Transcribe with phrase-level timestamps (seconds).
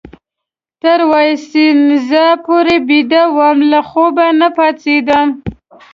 [0.81, 5.27] تر وایسینزا پورې بیده وم، له خوبه نه پاڅېدم.